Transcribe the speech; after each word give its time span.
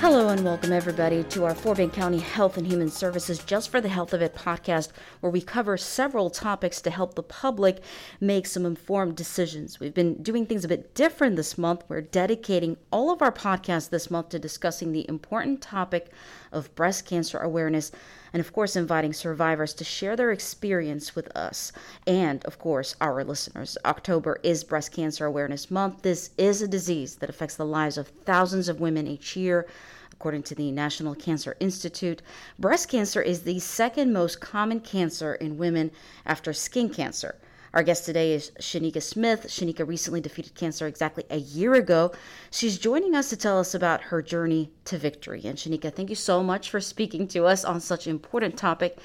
Hello 0.00 0.30
and 0.30 0.42
welcome 0.42 0.72
everybody 0.72 1.22
to 1.24 1.44
our 1.44 1.54
Fort 1.54 1.76
Bend 1.76 1.92
County 1.92 2.20
Health 2.20 2.56
and 2.56 2.66
Human 2.66 2.88
Services 2.88 3.38
Just 3.44 3.68
for 3.68 3.82
the 3.82 3.90
Health 3.90 4.14
of 4.14 4.22
It 4.22 4.34
podcast, 4.34 4.92
where 5.20 5.30
we 5.30 5.42
cover 5.42 5.76
several 5.76 6.30
topics 6.30 6.80
to 6.80 6.90
help 6.90 7.14
the 7.14 7.22
public 7.22 7.82
make 8.18 8.46
some 8.46 8.64
informed 8.64 9.14
decisions. 9.14 9.78
We've 9.78 9.92
been 9.92 10.22
doing 10.22 10.46
things 10.46 10.64
a 10.64 10.68
bit 10.68 10.94
different 10.94 11.36
this 11.36 11.58
month. 11.58 11.84
We're 11.86 12.00
dedicating 12.00 12.78
all 12.90 13.12
of 13.12 13.20
our 13.20 13.30
podcasts 13.30 13.90
this 13.90 14.10
month 14.10 14.30
to 14.30 14.38
discussing 14.38 14.92
the 14.92 15.06
important 15.06 15.60
topic 15.60 16.10
of 16.52 16.74
breast 16.74 17.06
cancer 17.06 17.38
awareness 17.38 17.92
and 18.32 18.40
of 18.40 18.52
course 18.52 18.76
inviting 18.76 19.12
survivors 19.12 19.74
to 19.74 19.84
share 19.84 20.16
their 20.16 20.30
experience 20.30 21.14
with 21.14 21.34
us 21.36 21.72
and 22.06 22.44
of 22.44 22.58
course 22.58 22.94
our 23.00 23.24
listeners. 23.24 23.76
October 23.84 24.38
is 24.42 24.64
breast 24.64 24.92
cancer 24.92 25.26
awareness 25.26 25.70
month. 25.70 26.02
This 26.02 26.30
is 26.38 26.62
a 26.62 26.68
disease 26.68 27.16
that 27.16 27.30
affects 27.30 27.56
the 27.56 27.64
lives 27.64 27.98
of 27.98 28.08
thousands 28.08 28.68
of 28.68 28.80
women 28.80 29.06
each 29.06 29.36
year. 29.36 29.66
According 30.12 30.42
to 30.44 30.54
the 30.54 30.70
National 30.70 31.14
Cancer 31.14 31.56
Institute, 31.60 32.20
breast 32.58 32.90
cancer 32.90 33.22
is 33.22 33.42
the 33.42 33.58
second 33.58 34.12
most 34.12 34.38
common 34.40 34.80
cancer 34.80 35.34
in 35.34 35.56
women 35.56 35.90
after 36.26 36.52
skin 36.52 36.90
cancer. 36.90 37.36
Our 37.72 37.84
guest 37.84 38.04
today 38.04 38.32
is 38.32 38.50
Shanika 38.60 39.00
Smith. 39.00 39.46
Shanika 39.46 39.86
recently 39.86 40.20
defeated 40.20 40.56
cancer 40.56 40.88
exactly 40.88 41.22
a 41.30 41.36
year 41.36 41.74
ago. 41.74 42.10
She's 42.50 42.78
joining 42.78 43.14
us 43.14 43.30
to 43.30 43.36
tell 43.36 43.60
us 43.60 43.76
about 43.76 44.02
her 44.02 44.22
journey 44.22 44.72
to 44.86 44.98
victory. 44.98 45.42
And 45.44 45.56
Shanika, 45.56 45.94
thank 45.94 46.10
you 46.10 46.16
so 46.16 46.42
much 46.42 46.68
for 46.68 46.80
speaking 46.80 47.28
to 47.28 47.44
us 47.44 47.64
on 47.64 47.80
such 47.80 48.06
an 48.06 48.10
important 48.10 48.56
topic. 48.56 48.98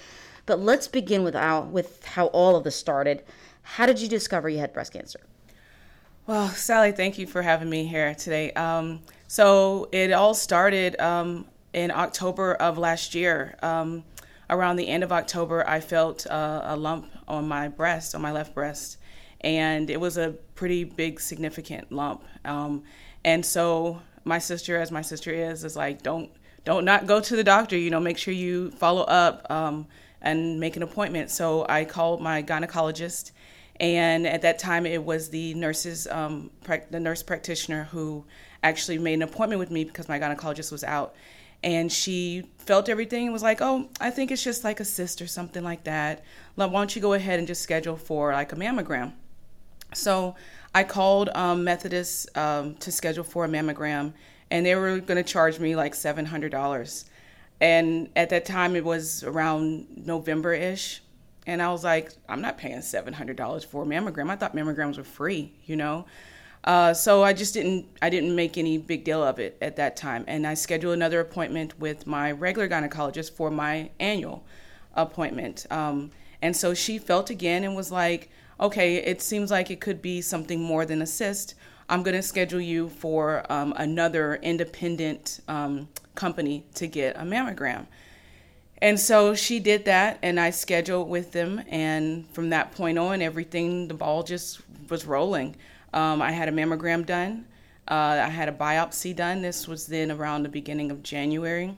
But 0.47 0.59
let's 0.59 0.87
begin 0.87 1.23
with 1.23 1.35
how, 1.35 1.61
with 1.61 2.03
how 2.05 2.27
all 2.27 2.55
of 2.55 2.63
this 2.63 2.75
started. 2.75 3.23
How 3.61 3.85
did 3.85 4.01
you 4.01 4.07
discover 4.07 4.49
you 4.49 4.57
had 4.57 4.73
breast 4.73 4.93
cancer? 4.93 5.19
Well, 6.25 6.49
Sally, 6.49 6.91
thank 6.91 7.19
you 7.19 7.27
for 7.27 7.43
having 7.43 7.69
me 7.69 7.85
here 7.85 8.15
today. 8.15 8.51
Um, 8.53 9.01
so 9.27 9.89
it 9.91 10.11
all 10.11 10.33
started 10.33 10.99
um, 10.99 11.45
in 11.73 11.91
October 11.91 12.55
of 12.55 12.79
last 12.79 13.13
year. 13.13 13.57
Um, 13.61 14.03
around 14.49 14.75
the 14.75 14.87
end 14.87 15.03
of 15.03 15.11
October, 15.11 15.67
I 15.67 15.79
felt 15.79 16.27
uh, 16.27 16.61
a 16.63 16.75
lump 16.75 17.07
on 17.27 17.47
my 17.47 17.67
breast, 17.67 18.15
on 18.15 18.21
my 18.21 18.31
left 18.31 18.53
breast, 18.53 18.97
and 19.41 19.89
it 19.89 19.99
was 19.99 20.17
a 20.17 20.31
pretty 20.55 20.83
big, 20.83 21.19
significant 21.19 21.91
lump. 21.91 22.23
Um, 22.43 22.83
and 23.23 23.45
so 23.45 24.01
my 24.23 24.39
sister, 24.39 24.77
as 24.77 24.91
my 24.91 25.01
sister 25.01 25.31
is, 25.31 25.63
is 25.63 25.75
like, 25.75 26.01
don't 26.01 26.31
don't 26.63 26.83
not 26.83 27.05
go 27.05 27.21
to 27.21 27.35
the 27.35 27.43
doctor. 27.43 27.77
You 27.77 27.91
know, 27.91 27.99
make 27.99 28.17
sure 28.17 28.33
you 28.33 28.71
follow 28.71 29.03
up 29.03 29.45
um, 29.51 29.87
and 30.21 30.59
make 30.59 30.75
an 30.75 30.83
appointment. 30.83 31.29
So 31.29 31.65
I 31.69 31.85
called 31.85 32.21
my 32.21 32.41
gynecologist, 32.41 33.31
and 33.79 34.25
at 34.25 34.41
that 34.41 34.57
time 34.57 34.85
it 34.85 35.03
was 35.03 35.29
the 35.29 35.53
nurses, 35.53 36.07
um, 36.07 36.49
the 36.89 36.99
nurse 36.99 37.21
practitioner 37.21 37.85
who 37.85 38.25
actually 38.63 38.97
made 38.97 39.13
an 39.13 39.21
appointment 39.21 39.59
with 39.59 39.69
me 39.69 39.83
because 39.83 40.09
my 40.09 40.19
gynecologist 40.19 40.71
was 40.71 40.83
out 40.83 41.15
and 41.65 41.91
she 41.91 42.43
felt 42.59 42.87
everything 42.87 43.23
and 43.25 43.33
was 43.33 43.43
like, 43.43 43.59
"Oh, 43.59 43.89
I 43.99 44.11
think 44.11 44.31
it's 44.31 44.43
just 44.43 44.63
like 44.63 44.79
a 44.79 44.85
cyst 44.85 45.21
or 45.21 45.27
something 45.27 45.63
like 45.63 45.83
that. 45.85 46.23
Why 46.53 46.67
don't 46.67 46.95
you 46.95 47.01
go 47.01 47.13
ahead 47.13 47.39
and 47.39 47.47
just 47.47 47.63
schedule 47.63 47.97
for 47.97 48.31
like 48.31 48.53
a 48.53 48.55
mammogram?" 48.55 49.13
So 49.93 50.35
I 50.73 50.83
called 50.83 51.29
um, 51.33 51.63
Methodist 51.63 52.37
um, 52.37 52.75
to 52.75 52.91
schedule 52.91 53.23
for 53.23 53.45
a 53.45 53.47
mammogram, 53.47 54.13
and 54.51 54.65
they 54.65 54.75
were 54.75 54.99
going 54.99 55.17
to 55.17 55.23
charge 55.23 55.59
me 55.59 55.75
like 55.75 55.95
seven 55.95 56.25
hundred 56.25 56.51
dollars. 56.51 57.05
And 57.59 58.09
at 58.15 58.29
that 58.29 58.45
time, 58.45 58.75
it 58.75 58.85
was 58.85 59.23
around 59.23 59.87
November 59.97 60.53
ish, 60.53 61.01
and 61.47 61.63
I 61.63 61.71
was 61.71 61.83
like, 61.83 62.11
"I'm 62.29 62.41
not 62.41 62.59
paying 62.59 62.81
seven 62.83 63.13
hundred 63.13 63.37
dollars 63.37 63.63
for 63.63 63.83
a 63.83 63.85
mammogram. 63.87 64.29
I 64.29 64.35
thought 64.35 64.55
mammograms 64.55 64.97
were 64.97 65.03
free, 65.03 65.51
you 65.65 65.75
know." 65.75 66.05
Uh, 66.65 66.91
so 66.95 67.23
I 67.23 67.33
just 67.33 67.53
didn't 67.53 67.85
I 68.01 68.09
didn't 68.09 68.35
make 68.35 68.57
any 68.57 68.79
big 68.79 69.03
deal 69.03 69.23
of 69.23 69.37
it 69.39 69.55
at 69.61 69.75
that 69.75 69.95
time, 69.95 70.25
and 70.27 70.47
I 70.47 70.55
scheduled 70.55 70.95
another 70.95 71.19
appointment 71.19 71.79
with 71.79 72.07
my 72.07 72.31
regular 72.31 72.67
gynecologist 72.67 73.33
for 73.33 73.51
my 73.51 73.91
annual 73.99 74.43
appointment. 74.95 75.67
Um, 75.69 76.09
and 76.41 76.57
so 76.57 76.73
she 76.73 76.97
felt 76.97 77.29
again 77.29 77.63
and 77.63 77.75
was 77.75 77.91
like, 77.91 78.29
"Okay, 78.59 78.95
it 78.95 79.21
seems 79.21 79.51
like 79.51 79.69
it 79.69 79.79
could 79.79 80.01
be 80.01 80.21
something 80.21 80.59
more 80.59 80.85
than 80.85 81.03
a 81.03 81.05
cyst. 81.05 81.53
I'm 81.87 82.01
going 82.01 82.15
to 82.15 82.23
schedule 82.23 82.61
you 82.61 82.89
for 82.89 83.45
um, 83.51 83.71
another 83.77 84.35
independent 84.37 85.41
um, 85.47 85.87
company 86.15 86.65
to 86.75 86.87
get 86.87 87.15
a 87.15 87.21
mammogram." 87.21 87.85
And 88.79 88.99
so 88.99 89.35
she 89.35 89.59
did 89.59 89.85
that, 89.85 90.17
and 90.23 90.39
I 90.39 90.49
scheduled 90.49 91.09
with 91.09 91.31
them. 91.31 91.61
And 91.69 92.27
from 92.31 92.49
that 92.49 92.71
point 92.71 92.97
on, 92.97 93.21
everything, 93.21 93.87
the 93.87 93.93
ball 93.93 94.23
just 94.23 94.61
was 94.89 95.05
rolling. 95.05 95.55
Um, 95.95 96.21
I 96.21 96.31
had 96.31 96.49
a 96.49 96.51
mammogram 96.51 97.05
done. 97.05 97.45
Uh, 97.87 98.21
I 98.21 98.27
had 98.27 98.49
a 98.49 98.51
biopsy 98.51 99.15
done. 99.15 99.41
This 99.41 99.67
was 99.67 99.87
then 99.87 100.11
around 100.11 100.43
the 100.43 100.49
beginning 100.49 100.91
of 100.91 101.01
January. 101.01 101.77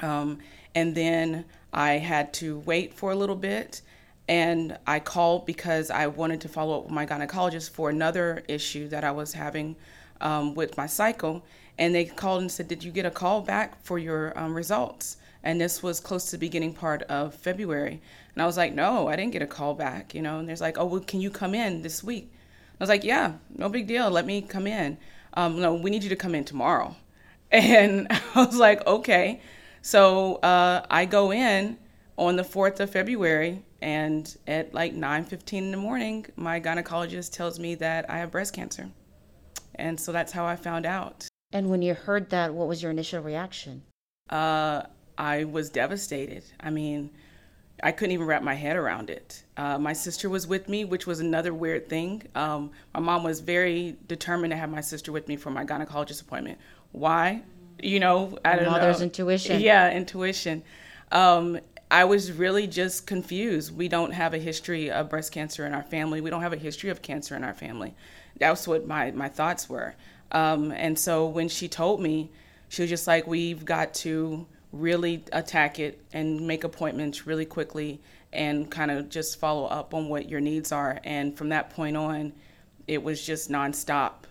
Um, 0.00 0.38
and 0.74 0.94
then 0.94 1.44
I 1.72 1.94
had 1.94 2.32
to 2.34 2.60
wait 2.60 2.94
for 2.94 3.10
a 3.10 3.16
little 3.16 3.36
bit. 3.36 3.82
And 4.28 4.78
I 4.86 5.00
called 5.00 5.46
because 5.46 5.90
I 5.90 6.06
wanted 6.06 6.40
to 6.42 6.48
follow 6.48 6.78
up 6.78 6.84
with 6.84 6.92
my 6.92 7.04
gynecologist 7.04 7.70
for 7.70 7.90
another 7.90 8.44
issue 8.46 8.88
that 8.88 9.02
I 9.02 9.10
was 9.10 9.32
having 9.32 9.74
um, 10.20 10.54
with 10.54 10.76
my 10.76 10.86
cycle. 10.86 11.44
And 11.76 11.92
they 11.92 12.04
called 12.04 12.42
and 12.42 12.52
said, 12.52 12.68
Did 12.68 12.84
you 12.84 12.92
get 12.92 13.04
a 13.04 13.10
call 13.10 13.40
back 13.40 13.82
for 13.82 13.98
your 13.98 14.38
um, 14.38 14.54
results? 14.54 15.16
And 15.42 15.60
this 15.60 15.82
was 15.82 15.98
close 15.98 16.26
to 16.26 16.32
the 16.32 16.38
beginning 16.38 16.72
part 16.72 17.02
of 17.02 17.34
February. 17.34 18.00
And 18.34 18.42
I 18.42 18.46
was 18.46 18.56
like, 18.56 18.74
No, 18.74 19.08
I 19.08 19.16
didn't 19.16 19.32
get 19.32 19.42
a 19.42 19.46
call 19.46 19.74
back, 19.74 20.14
you 20.14 20.22
know. 20.22 20.38
And 20.38 20.48
there's 20.48 20.60
like, 20.60 20.78
Oh, 20.78 20.86
well, 20.86 21.00
can 21.00 21.20
you 21.20 21.30
come 21.30 21.54
in 21.54 21.82
this 21.82 22.04
week? 22.04 22.30
I 22.80 22.82
was 22.82 22.88
like, 22.88 23.04
yeah, 23.04 23.34
no 23.56 23.68
big 23.68 23.86
deal. 23.86 24.10
Let 24.10 24.26
me 24.26 24.42
come 24.42 24.66
in. 24.66 24.98
Um, 25.34 25.60
no, 25.60 25.74
we 25.74 25.90
need 25.90 26.02
you 26.02 26.08
to 26.10 26.16
come 26.16 26.34
in 26.34 26.44
tomorrow. 26.44 26.96
And 27.52 28.08
I 28.10 28.44
was 28.44 28.56
like, 28.56 28.84
okay. 28.84 29.40
So 29.80 30.36
uh, 30.36 30.84
I 30.90 31.04
go 31.04 31.32
in 31.32 31.78
on 32.16 32.34
the 32.34 32.42
4th 32.42 32.80
of 32.80 32.90
February, 32.90 33.62
and 33.80 34.36
at 34.46 34.72
like 34.74 34.94
9:15 34.94 35.52
in 35.58 35.70
the 35.70 35.76
morning, 35.76 36.26
my 36.36 36.58
gynecologist 36.58 37.32
tells 37.32 37.60
me 37.60 37.74
that 37.76 38.08
I 38.10 38.18
have 38.18 38.30
breast 38.30 38.54
cancer. 38.54 38.88
And 39.74 40.00
so 40.00 40.10
that's 40.10 40.32
how 40.32 40.46
I 40.46 40.56
found 40.56 40.86
out. 40.86 41.28
And 41.52 41.70
when 41.70 41.82
you 41.82 41.94
heard 41.94 42.30
that, 42.30 42.54
what 42.54 42.66
was 42.66 42.82
your 42.82 42.90
initial 42.90 43.22
reaction? 43.22 43.82
Uh, 44.30 44.84
I 45.18 45.44
was 45.44 45.70
devastated. 45.70 46.44
I 46.60 46.70
mean, 46.70 47.10
I 47.82 47.92
couldn't 47.92 48.12
even 48.12 48.26
wrap 48.26 48.42
my 48.42 48.54
head 48.54 48.76
around 48.76 49.10
it. 49.10 49.42
Uh, 49.56 49.78
my 49.78 49.92
sister 49.92 50.28
was 50.28 50.46
with 50.46 50.68
me, 50.68 50.84
which 50.84 51.06
was 51.06 51.20
another 51.20 51.52
weird 51.52 51.88
thing. 51.88 52.22
Um, 52.34 52.70
my 52.94 53.00
mom 53.00 53.24
was 53.24 53.40
very 53.40 53.96
determined 54.06 54.52
to 54.52 54.56
have 54.56 54.70
my 54.70 54.80
sister 54.80 55.10
with 55.12 55.26
me 55.28 55.36
for 55.36 55.50
my 55.50 55.64
gynecologist 55.64 56.22
appointment. 56.22 56.58
Why? 56.92 57.42
You 57.82 58.00
know, 58.00 58.38
I 58.44 58.56
don't 58.56 58.66
Mother's 58.66 58.66
know. 58.66 58.70
Mother's 58.70 59.02
intuition. 59.02 59.60
Yeah, 59.60 59.90
intuition. 59.90 60.62
Um, 61.10 61.58
I 61.90 62.04
was 62.04 62.32
really 62.32 62.66
just 62.66 63.06
confused. 63.06 63.76
We 63.76 63.88
don't 63.88 64.12
have 64.12 64.34
a 64.34 64.38
history 64.38 64.90
of 64.90 65.10
breast 65.10 65.32
cancer 65.32 65.66
in 65.66 65.74
our 65.74 65.82
family. 65.82 66.20
We 66.20 66.30
don't 66.30 66.42
have 66.42 66.52
a 66.52 66.56
history 66.56 66.90
of 66.90 67.02
cancer 67.02 67.36
in 67.36 67.44
our 67.44 67.54
family. 67.54 67.94
That's 68.38 68.66
what 68.66 68.86
my, 68.86 69.10
my 69.10 69.28
thoughts 69.28 69.68
were. 69.68 69.94
Um, 70.32 70.72
and 70.72 70.98
so 70.98 71.26
when 71.26 71.48
she 71.48 71.68
told 71.68 72.00
me, 72.00 72.30
she 72.68 72.82
was 72.82 72.90
just 72.90 73.06
like, 73.06 73.26
we've 73.26 73.64
got 73.64 73.94
to 73.94 74.46
really 74.74 75.24
attack 75.32 75.78
it 75.78 76.00
and 76.12 76.46
make 76.46 76.64
appointments 76.64 77.26
really 77.26 77.44
quickly 77.44 78.00
and 78.32 78.70
kind 78.70 78.90
of 78.90 79.08
just 79.08 79.38
follow 79.38 79.66
up 79.66 79.94
on 79.94 80.08
what 80.08 80.28
your 80.28 80.40
needs 80.40 80.72
are. 80.72 81.00
And 81.04 81.36
from 81.36 81.50
that 81.50 81.70
point 81.70 81.96
on, 81.96 82.32
it 82.86 83.02
was 83.02 83.24
just 83.24 83.50
nonstop. 83.50 84.24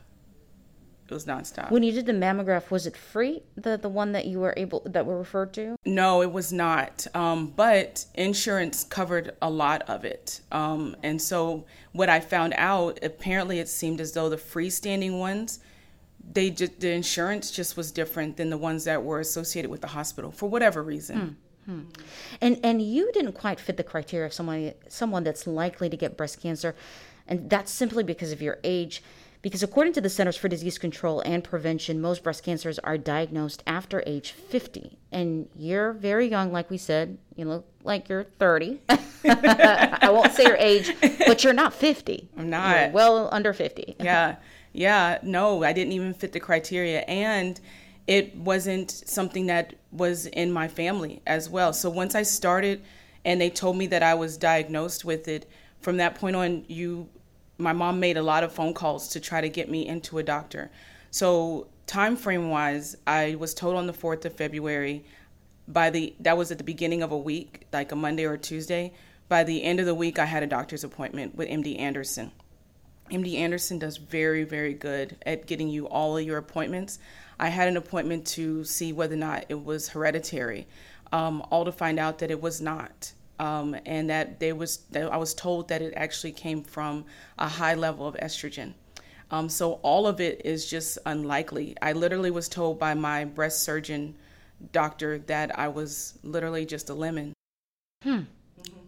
It 1.08 1.14
was 1.14 1.26
nonstop. 1.26 1.70
When 1.72 1.84
you 1.84 1.92
did 1.92 2.06
the 2.06 2.14
mammograph, 2.14 2.72
was 2.72 2.88
it 2.88 2.96
free? 2.96 3.44
The 3.56 3.78
the 3.78 3.90
one 3.90 4.14
that 4.14 4.26
you 4.26 4.40
were 4.40 4.54
able 4.58 4.82
that 4.86 5.06
were 5.06 5.18
referred 5.18 5.54
to? 5.54 5.76
No, 5.86 6.22
it 6.22 6.32
was 6.32 6.52
not. 6.52 7.08
Um, 7.14 7.48
but 7.48 8.06
insurance 8.16 8.84
covered 8.84 9.36
a 9.42 9.50
lot 9.50 9.84
of 9.84 10.06
it. 10.06 10.42
Um, 10.52 10.96
and 11.04 11.22
so 11.22 11.66
what 11.92 12.10
I 12.10 12.20
found 12.20 12.54
out, 12.58 13.00
apparently, 13.04 13.60
it 13.60 13.68
seemed 13.68 14.02
as 14.02 14.14
though 14.14 14.30
the 14.30 14.38
freestanding 14.38 15.20
ones 15.20 15.60
they 16.32 16.50
just 16.50 16.80
the 16.80 16.92
insurance 16.92 17.52
just 17.52 17.76
was 17.76 17.92
different 17.92 18.38
than 18.38 18.50
the 18.50 18.58
ones 18.58 18.86
that 18.86 19.04
were 19.04 19.20
associated 19.20 19.70
with 19.70 19.82
the 19.82 19.88
hospital 19.88 20.32
for 20.32 20.50
whatever 20.50 20.82
reason. 20.82 21.38
Hmm. 21.66 21.82
And 22.42 22.60
and 22.64 22.82
you 22.82 23.12
didn't 23.14 23.34
quite 23.34 23.60
fit 23.60 23.78
the 23.78 23.84
criteria 23.84 24.28
of 24.28 24.34
someone 24.34 24.74
someone 24.88 25.24
that's 25.24 25.48
likely 25.48 25.90
to 25.90 25.98
get 25.98 26.18
breast 26.18 26.42
cancer, 26.42 26.76
and 27.28 27.50
that's 27.50 27.72
simply 27.72 28.04
because 28.04 28.32
of 28.32 28.42
your 28.42 28.60
age. 28.64 29.04
Because 29.42 29.62
according 29.62 29.92
to 29.94 30.02
the 30.02 30.10
Centers 30.10 30.38
for 30.38 30.48
Disease 30.48 30.78
Control 30.78 31.22
and 31.26 31.44
Prevention, 31.44 32.00
most 32.00 32.24
breast 32.24 32.46
cancers 32.46 32.80
are 32.80 32.98
diagnosed 32.98 33.62
after 33.68 34.02
age 34.06 34.32
50. 34.32 34.98
And 35.12 35.50
you're 35.54 35.92
very 35.92 36.30
young, 36.30 36.54
like 36.54 36.70
we 36.70 36.78
said. 36.78 37.18
You 37.36 37.50
look 37.50 37.66
like 37.84 38.08
you're 38.08 38.24
30. 38.24 38.80
I 38.90 40.10
won't 40.14 40.32
say 40.32 40.44
your 40.44 40.56
age, 40.56 40.96
but 41.28 41.44
you're 41.44 41.52
not 41.52 41.74
50. 41.74 42.30
I'm 42.38 42.50
not. 42.50 42.80
You're 42.80 42.92
well 42.92 43.28
under 43.34 43.52
50. 43.52 43.98
Yeah 44.00 44.38
yeah, 44.74 45.20
no, 45.22 45.64
I 45.64 45.72
didn't 45.72 45.94
even 45.94 46.14
fit 46.14 46.34
the 46.34 46.40
criteria. 46.40 47.02
And 47.02 47.60
it 48.08 48.36
wasn't 48.36 48.92
something 48.92 49.46
that 49.46 49.76
was 49.92 50.26
in 50.26 50.52
my 50.52 50.68
family 50.68 51.22
as 51.26 51.50
well. 51.50 51.72
So 51.72 51.90
once 51.90 52.16
I 52.16 52.24
started 52.24 52.84
and 53.24 53.40
they 53.40 53.50
told 53.50 53.78
me 53.78 53.88
that 53.88 54.04
I 54.04 54.16
was 54.16 54.38
diagnosed 54.38 55.06
with 55.06 55.28
it, 55.28 55.50
from 55.80 55.98
that 55.98 56.16
point 56.16 56.36
on, 56.36 56.66
you, 56.68 57.08
my 57.58 57.72
mom 57.72 58.00
made 58.00 58.18
a 58.18 58.24
lot 58.24 58.44
of 58.44 58.52
phone 58.52 58.74
calls 58.74 59.10
to 59.10 59.20
try 59.20 59.42
to 59.42 59.50
get 59.50 59.70
me 59.70 59.88
into 59.88 60.18
a 60.18 60.24
doctor. 60.24 60.72
So 61.12 61.68
time 61.86 62.18
frame 62.18 62.50
wise, 62.50 62.98
I 63.06 63.36
was 63.36 63.54
told 63.54 63.76
on 63.76 63.88
the 63.88 63.94
4th 63.94 64.26
of 64.26 64.34
February 64.34 65.06
by 65.68 65.90
the 65.90 66.14
that 66.20 66.36
was 66.36 66.52
at 66.52 66.58
the 66.58 66.64
beginning 66.64 67.04
of 67.04 67.12
a 67.12 67.18
week, 67.18 67.68
like 67.72 67.92
a 67.92 67.96
Monday 67.96 68.26
or 68.26 68.36
Tuesday. 68.36 68.92
By 69.30 69.46
the 69.46 69.64
end 69.64 69.80
of 69.80 69.86
the 69.86 69.96
week, 69.96 70.20
I 70.20 70.26
had 70.26 70.44
a 70.44 70.48
doctor's 70.48 70.84
appointment 70.84 71.36
with 71.36 71.48
MD 71.48 71.80
Anderson. 71.80 72.32
MD 73.12 73.36
Anderson 73.36 73.80
does 73.80 73.98
very, 73.98 74.44
very 74.44 74.74
good 74.74 75.18
at 75.26 75.46
getting 75.46 75.70
you 75.70 75.88
all 75.88 76.18
of 76.18 76.24
your 76.24 76.38
appointments. 76.38 77.00
I 77.40 77.50
had 77.50 77.68
an 77.68 77.78
appointment 77.78 78.26
to 78.28 78.64
see 78.64 78.94
whether 78.94 79.16
or 79.16 79.18
not 79.18 79.46
it 79.50 79.64
was 79.64 79.90
hereditary, 79.90 80.68
um, 81.12 81.46
all 81.52 81.66
to 81.66 81.72
find 81.72 82.00
out 82.00 82.20
that 82.20 82.32
it 82.32 82.42
was 82.42 82.62
not. 82.62 83.12
Um, 83.40 83.76
and 83.86 84.10
that 84.10 84.40
they 84.40 84.54
was 84.54 84.78
that 84.92 85.12
I 85.12 85.18
was 85.18 85.34
told 85.34 85.70
that 85.70 85.82
it 85.82 85.94
actually 85.98 86.32
came 86.34 86.64
from 86.64 87.06
a 87.38 87.48
high 87.48 87.74
level 87.74 88.08
of 88.08 88.16
estrogen. 88.16 88.74
Um, 89.32 89.50
so 89.50 89.74
all 89.82 90.06
of 90.06 90.22
it 90.22 90.44
is 90.46 90.70
just 90.70 91.00
unlikely. 91.06 91.76
I 91.82 91.94
literally 91.94 92.30
was 92.30 92.48
told 92.48 92.78
by 92.78 92.94
my 92.94 93.26
breast 93.26 93.64
surgeon 93.64 94.16
doctor 94.72 95.18
that 95.18 95.58
I 95.58 95.68
was 95.68 96.14
literally 96.24 96.66
just 96.66 96.90
a 96.90 96.94
lemon. 96.94 97.34
Hmm. 98.04 98.22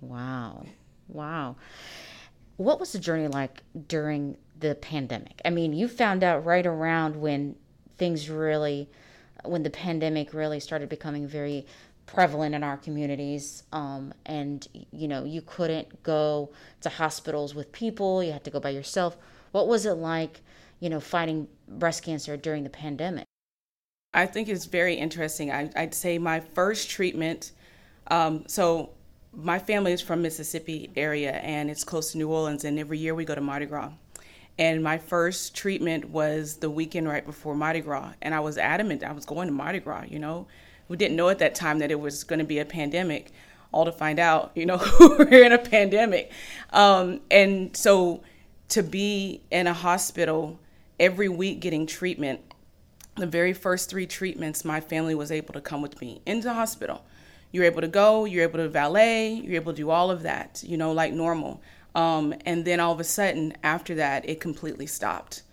Wow. 0.01 0.65
Wow. 1.07 1.55
What 2.57 2.79
was 2.79 2.93
the 2.93 2.99
journey 2.99 3.27
like 3.27 3.63
during 3.87 4.37
the 4.59 4.75
pandemic? 4.75 5.41
I 5.43 5.49
mean, 5.49 5.73
you 5.73 5.87
found 5.87 6.23
out 6.23 6.45
right 6.45 6.65
around 6.65 7.15
when 7.15 7.55
things 7.97 8.29
really, 8.29 8.89
when 9.43 9.63
the 9.63 9.69
pandemic 9.69 10.33
really 10.33 10.59
started 10.59 10.89
becoming 10.89 11.27
very 11.27 11.65
prevalent 12.05 12.53
in 12.55 12.63
our 12.63 12.77
communities 12.77 13.63
um, 13.73 14.13
and 14.27 14.67
you 14.91 15.07
know 15.07 15.23
you 15.23 15.41
couldn't 15.41 16.03
go 16.03 16.51
to 16.79 16.87
hospitals 16.87 17.55
with 17.55 17.71
people 17.71 18.23
you 18.23 18.31
had 18.31 18.43
to 18.43 18.51
go 18.51 18.59
by 18.59 18.69
yourself 18.69 19.17
what 19.53 19.67
was 19.67 19.87
it 19.87 19.93
like 19.93 20.41
you 20.79 20.87
know 20.87 20.99
fighting 20.99 21.47
breast 21.67 22.03
cancer 22.03 22.37
during 22.37 22.63
the 22.63 22.69
pandemic 22.69 23.25
I 24.15 24.25
think 24.25 24.47
it's 24.47 24.65
very 24.65 24.95
interesting. 24.95 25.51
I, 25.51 25.69
would 25.75 25.93
say 25.93 26.17
my 26.17 26.39
first 26.39 26.89
treatment, 26.89 27.51
um, 28.07 28.45
so 28.47 28.91
my 29.35 29.59
family 29.59 29.91
is 29.91 30.01
from 30.01 30.21
Mississippi 30.21 30.89
area 30.95 31.33
and 31.33 31.69
it's 31.69 31.83
close 31.83 32.11
to 32.11 32.17
New 32.17 32.29
Orleans, 32.29 32.63
and 32.63 32.79
every 32.79 32.97
year 32.97 33.13
we 33.13 33.25
go 33.25 33.35
to 33.35 33.41
Mardi 33.41 33.65
Gras. 33.65 33.91
And 34.57 34.83
my 34.83 34.97
first 34.97 35.55
treatment 35.55 36.09
was 36.09 36.57
the 36.57 36.69
weekend 36.69 37.09
right 37.09 37.25
before 37.25 37.55
Mardi 37.55 37.81
Gras, 37.81 38.13
and 38.21 38.33
I 38.33 38.39
was 38.39 38.57
adamant 38.57 39.03
I 39.03 39.11
was 39.11 39.25
going 39.25 39.47
to 39.47 39.53
Mardi 39.53 39.79
Gras. 39.79 40.05
You 40.07 40.19
know, 40.19 40.47
we 40.87 40.97
didn't 40.97 41.17
know 41.17 41.29
at 41.29 41.39
that 41.39 41.55
time 41.55 41.79
that 41.79 41.91
it 41.91 41.99
was 41.99 42.23
going 42.23 42.39
to 42.39 42.45
be 42.45 42.59
a 42.59 42.65
pandemic. 42.65 43.31
All 43.71 43.83
to 43.83 43.91
find 43.91 44.19
out, 44.19 44.51
you 44.55 44.65
know, 44.65 44.81
we're 44.99 45.43
in 45.43 45.51
a 45.51 45.57
pandemic, 45.57 46.31
um, 46.71 47.21
and 47.29 47.75
so 47.75 48.23
to 48.69 48.81
be 48.81 49.41
in 49.51 49.67
a 49.67 49.73
hospital 49.73 50.59
every 50.99 51.29
week 51.29 51.59
getting 51.59 51.85
treatment 51.85 52.39
the 53.17 53.27
very 53.27 53.53
first 53.53 53.89
three 53.89 54.05
treatments, 54.05 54.65
my 54.65 54.81
family 54.81 55.15
was 55.15 55.31
able 55.31 55.53
to 55.53 55.61
come 55.61 55.81
with 55.81 55.99
me 56.01 56.21
into 56.25 56.47
the 56.47 56.53
hospital. 56.53 57.05
You're 57.55 57.63
able 57.63 57.79
to 57.79 57.87
go, 57.87 58.25
you're 58.25 58.43
able 58.43 58.59
to 58.59 58.67
valet, 58.67 59.29
you're 59.29 59.55
able 59.55 59.71
to 59.71 59.77
do 59.77 59.89
all 59.89 60.11
of 60.11 60.23
that, 60.23 60.61
you 60.67 60.75
know, 60.75 60.91
like 60.91 61.13
normal. 61.13 61.61
Um, 61.95 62.33
and 62.45 62.65
then 62.65 62.81
all 62.81 62.91
of 62.91 62.99
a 62.99 63.05
sudden, 63.05 63.53
after 63.63 63.95
that, 63.95 64.27
it 64.27 64.41
completely 64.41 64.87
stopped. 64.87 65.43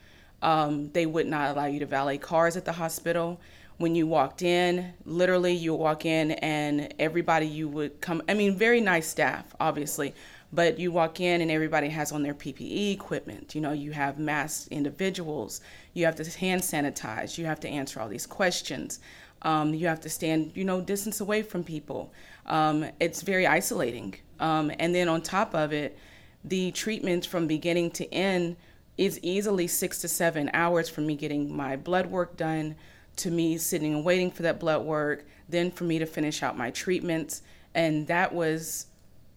Um, 0.43 0.91
they 0.91 1.07
would 1.07 1.29
not 1.29 1.53
allow 1.53 1.67
you 1.67 1.79
to 1.79 1.87
valet 1.87 2.19
cars 2.19 2.57
at 2.57 2.65
the 2.65 2.73
hospital. 2.73 3.41
When 3.77 3.95
you 3.95 4.09
walked 4.09 4.43
in, 4.43 4.93
literally, 5.05 5.53
you 5.53 5.75
walk 5.75 6.05
in 6.05 6.33
and 6.33 6.93
everybody 6.99 7.47
you 7.47 7.69
would 7.69 8.01
come, 8.01 8.21
I 8.29 8.35
mean, 8.35 8.57
very 8.57 8.81
nice 8.81 9.07
staff, 9.07 9.55
obviously, 9.61 10.13
but 10.53 10.81
you 10.81 10.91
walk 10.91 11.21
in 11.21 11.41
and 11.41 11.53
everybody 11.53 11.89
has 11.91 12.11
on 12.11 12.25
their 12.25 12.35
PPE 12.35 12.93
equipment. 12.93 13.55
You 13.55 13.61
know, 13.61 13.73
you 13.73 13.93
have 13.93 14.19
masked 14.19 14.73
individuals, 14.73 15.61
you 15.95 16.05
have 16.05 16.17
to 16.17 16.39
hand 16.39 16.63
sanitize, 16.63 17.39
you 17.39 17.47
have 17.47 17.61
to 17.61 17.69
answer 17.69 18.01
all 18.01 18.09
these 18.09 18.27
questions, 18.27 18.99
um, 19.43 19.75
you 19.75 19.87
have 19.87 20.01
to 20.01 20.09
stand, 20.09 20.53
you 20.55 20.65
know, 20.65 20.81
distance 20.81 21.21
away 21.21 21.43
from 21.43 21.65
people. 21.65 22.13
Um, 22.47 22.87
it's 23.01 23.23
very 23.23 23.47
isolating. 23.47 24.15
Um, 24.41 24.73
and 24.79 24.95
then 24.95 25.09
on 25.09 25.23
top 25.23 25.55
of 25.55 25.73
it, 25.73 25.99
the 26.45 26.73
treatment 26.73 27.27
from 27.27 27.47
beginning 27.47 27.91
to 27.93 28.13
end 28.13 28.57
is 28.99 29.19
easily 29.23 29.67
six 29.67 30.01
to 30.01 30.09
seven 30.09 30.51
hours 30.53 30.89
for 30.89 31.01
me 31.01 31.17
getting 31.17 31.55
my 31.55 31.77
blood 31.77 32.07
work 32.07 32.37
done, 32.37 32.75
to 33.17 33.31
me 33.31 33.59
sitting 33.59 33.95
and 33.95 34.05
waiting 34.05 34.31
for 34.31 34.43
that 34.43 34.59
blood 34.59 34.85
work, 34.85 35.25
then 35.49 35.71
for 35.71 35.85
me 35.85 35.99
to 35.99 36.07
finish 36.07 36.43
out 36.43 36.57
my 36.57 36.71
treatments. 36.71 37.43
And 37.75 38.07
that 38.07 38.35
was 38.35 38.87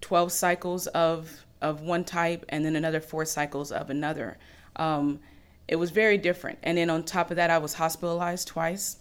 12 0.01 0.31
cycles 0.31 0.87
of 0.87 1.45
of 1.61 1.81
one 1.81 2.03
type 2.03 2.45
and 2.49 2.63
then 2.63 2.75
another 2.75 2.99
four 2.99 3.25
cycles 3.25 3.71
of 3.71 3.89
another. 3.89 4.37
Um, 4.75 5.19
it 5.67 5.77
was 5.77 5.89
very 5.89 6.17
different. 6.17 6.59
And 6.61 6.77
then 6.77 6.89
on 6.89 7.03
top 7.03 7.31
of 7.31 7.37
that, 7.37 7.49
I 7.49 7.57
was 7.57 7.73
hospitalized 7.73 8.47
twice. 8.47 8.97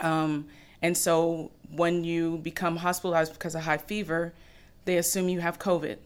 Um, 0.00 0.46
and 0.82 0.96
so 0.96 1.50
when 1.70 2.04
you 2.04 2.38
become 2.38 2.76
hospitalized 2.76 3.32
because 3.32 3.54
of 3.54 3.62
high 3.62 3.78
fever, 3.78 4.34
they 4.84 4.96
assume 4.96 5.28
you 5.28 5.40
have 5.40 5.58
COVID. 5.58 5.98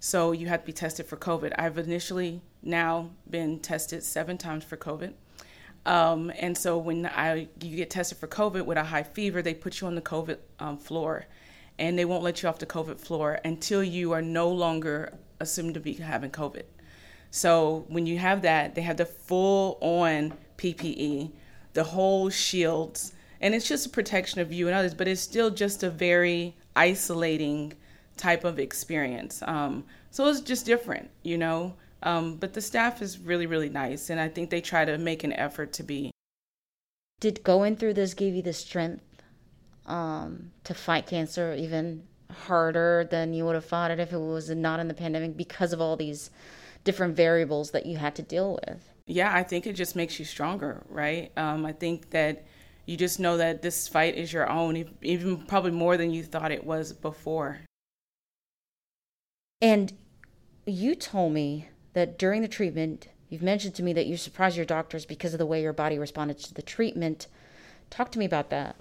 So 0.00 0.32
you 0.32 0.46
have 0.48 0.60
to 0.60 0.66
be 0.66 0.72
tested 0.72 1.06
for 1.06 1.16
COVID. 1.16 1.52
I've 1.58 1.78
initially 1.78 2.40
now 2.62 3.10
been 3.28 3.58
tested 3.60 4.02
seven 4.02 4.38
times 4.38 4.64
for 4.64 4.76
COVID. 4.76 5.12
Um, 5.86 6.30
and 6.38 6.56
so 6.56 6.76
when 6.76 7.06
I 7.06 7.48
you 7.62 7.76
get 7.76 7.90
tested 7.90 8.18
for 8.18 8.26
COVID 8.26 8.66
with 8.66 8.76
a 8.76 8.84
high 8.84 9.02
fever, 9.02 9.40
they 9.40 9.54
put 9.54 9.80
you 9.80 9.86
on 9.86 9.94
the 9.94 10.02
COVID 10.02 10.38
um, 10.58 10.76
floor 10.76 11.26
and 11.78 11.98
they 11.98 12.04
won't 12.04 12.22
let 12.22 12.42
you 12.42 12.48
off 12.48 12.58
the 12.58 12.66
COVID 12.66 13.00
floor 13.00 13.38
until 13.44 13.82
you 13.82 14.12
are 14.12 14.22
no 14.22 14.50
longer 14.50 15.14
assumed 15.40 15.74
to 15.74 15.80
be 15.80 15.94
having 15.94 16.30
COVID. 16.30 16.64
So 17.30 17.84
when 17.88 18.06
you 18.06 18.18
have 18.18 18.42
that, 18.42 18.74
they 18.74 18.82
have 18.82 18.96
the 18.96 19.06
full 19.06 19.78
on 19.80 20.34
PPE, 20.56 21.30
the 21.74 21.84
whole 21.84 22.30
shields, 22.30 23.12
and 23.40 23.54
it's 23.54 23.68
just 23.68 23.86
a 23.86 23.90
protection 23.90 24.40
of 24.40 24.52
you 24.52 24.66
and 24.66 24.76
others, 24.76 24.94
but 24.94 25.08
it's 25.08 25.20
still 25.20 25.50
just 25.50 25.82
a 25.82 25.90
very 25.90 26.56
isolating 26.74 27.74
type 28.16 28.44
of 28.44 28.58
experience. 28.58 29.42
Um, 29.46 29.84
so 30.10 30.26
it's 30.26 30.40
just 30.40 30.66
different, 30.66 31.10
you 31.22 31.38
know. 31.38 31.74
Um, 32.02 32.36
but 32.36 32.52
the 32.52 32.60
staff 32.60 33.02
is 33.02 33.18
really, 33.18 33.46
really 33.46 33.68
nice, 33.68 34.10
and 34.10 34.20
I 34.20 34.28
think 34.28 34.50
they 34.50 34.60
try 34.60 34.84
to 34.84 34.98
make 34.98 35.24
an 35.24 35.32
effort 35.32 35.72
to 35.74 35.82
be. 35.82 36.10
Did 37.20 37.42
going 37.42 37.76
through 37.76 37.94
this 37.94 38.14
give 38.14 38.34
you 38.34 38.42
the 38.42 38.52
strength 38.52 39.22
um, 39.86 40.52
to 40.64 40.74
fight 40.74 41.06
cancer 41.06 41.54
even 41.58 42.04
harder 42.30 43.08
than 43.10 43.32
you 43.32 43.44
would 43.44 43.54
have 43.54 43.64
fought 43.64 43.90
it 43.90 43.98
if 43.98 44.12
it 44.12 44.18
was 44.18 44.50
not 44.50 44.78
in 44.78 44.86
the 44.86 44.94
pandemic 44.94 45.36
because 45.36 45.72
of 45.72 45.80
all 45.80 45.96
these 45.96 46.30
different 46.84 47.16
variables 47.16 47.72
that 47.72 47.86
you 47.86 47.96
had 47.96 48.14
to 48.14 48.22
deal 48.22 48.58
with. 48.66 48.88
Yeah, 49.06 49.34
I 49.34 49.42
think 49.42 49.66
it 49.66 49.72
just 49.72 49.96
makes 49.96 50.18
you 50.18 50.24
stronger, 50.24 50.84
right? 50.88 51.32
Um, 51.36 51.66
I 51.66 51.72
think 51.72 52.10
that 52.10 52.46
you 52.88 52.96
just 52.96 53.20
know 53.20 53.36
that 53.36 53.60
this 53.60 53.86
fight 53.86 54.16
is 54.16 54.32
your 54.32 54.48
own, 54.48 54.82
even 55.02 55.36
probably 55.36 55.72
more 55.72 55.98
than 55.98 56.10
you 56.10 56.22
thought 56.22 56.50
it 56.50 56.64
was 56.64 56.94
before. 56.94 57.60
And 59.60 59.92
you 60.64 60.94
told 60.94 61.34
me 61.34 61.68
that 61.92 62.18
during 62.18 62.40
the 62.40 62.48
treatment, 62.48 63.08
you've 63.28 63.42
mentioned 63.42 63.74
to 63.74 63.82
me 63.82 63.92
that 63.92 64.06
you 64.06 64.16
surprised 64.16 64.56
your 64.56 64.64
doctors 64.64 65.04
because 65.04 65.34
of 65.34 65.38
the 65.38 65.44
way 65.44 65.60
your 65.60 65.74
body 65.74 65.98
responded 65.98 66.38
to 66.38 66.54
the 66.54 66.62
treatment. 66.62 67.26
Talk 67.90 68.10
to 68.12 68.18
me 68.18 68.24
about 68.24 68.48
that. 68.48 68.74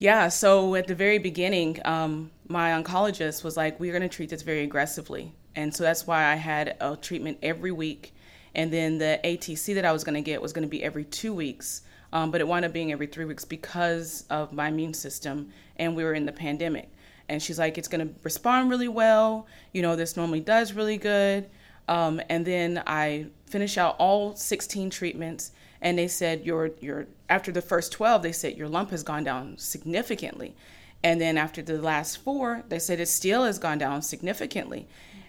Yeah, 0.00 0.28
so 0.28 0.74
at 0.74 0.86
the 0.86 0.94
very 0.94 1.18
beginning, 1.18 1.80
um, 1.84 2.30
my 2.48 2.70
oncologist 2.70 3.44
was 3.44 3.58
like, 3.58 3.78
We're 3.78 3.92
going 3.92 4.08
to 4.08 4.16
treat 4.16 4.30
this 4.30 4.40
very 4.40 4.62
aggressively. 4.62 5.34
And 5.54 5.74
so 5.74 5.84
that's 5.84 6.06
why 6.06 6.32
I 6.32 6.36
had 6.36 6.78
a 6.80 6.96
treatment 6.96 7.40
every 7.42 7.72
week. 7.72 8.14
And 8.54 8.72
then 8.72 8.96
the 8.96 9.20
ATC 9.22 9.74
that 9.74 9.84
I 9.84 9.92
was 9.92 10.02
going 10.02 10.14
to 10.14 10.22
get 10.22 10.40
was 10.40 10.54
going 10.54 10.64
to 10.64 10.70
be 10.70 10.82
every 10.82 11.04
two 11.04 11.34
weeks. 11.34 11.82
Um, 12.14 12.30
but 12.30 12.40
it 12.40 12.48
wound 12.48 12.64
up 12.64 12.72
being 12.72 12.92
every 12.92 13.08
three 13.08 13.26
weeks 13.26 13.44
because 13.44 14.24
of 14.30 14.52
my 14.52 14.68
immune 14.68 14.94
system. 14.94 15.50
And 15.76 15.94
we 15.94 16.04
were 16.04 16.14
in 16.14 16.24
the 16.24 16.32
pandemic. 16.32 16.88
And 17.28 17.42
she's 17.42 17.58
like, 17.58 17.76
It's 17.76 17.88
going 17.88 18.08
to 18.08 18.14
respond 18.22 18.70
really 18.70 18.88
well. 18.88 19.46
You 19.72 19.82
know, 19.82 19.96
this 19.96 20.16
normally 20.16 20.40
does 20.40 20.72
really 20.72 20.96
good. 20.96 21.50
Um, 21.88 22.20
and 22.30 22.46
then 22.46 22.82
I 22.86 23.26
finish 23.46 23.76
out 23.76 23.96
all 23.98 24.34
16 24.34 24.90
treatments 24.90 25.52
and 25.80 25.98
they 25.98 26.08
said 26.08 26.44
your 26.44 26.70
your 26.80 27.06
after 27.28 27.52
the 27.52 27.62
first 27.62 27.92
12 27.92 28.22
they 28.22 28.32
said 28.32 28.56
your 28.56 28.68
lump 28.68 28.90
has 28.90 29.02
gone 29.02 29.22
down 29.22 29.56
significantly 29.58 30.56
and 31.04 31.20
then 31.20 31.36
after 31.36 31.62
the 31.62 31.80
last 31.80 32.16
four 32.16 32.64
they 32.68 32.78
said 32.78 32.98
it 32.98 33.06
still 33.06 33.44
has 33.44 33.58
gone 33.58 33.78
down 33.78 34.02
significantly 34.02 34.88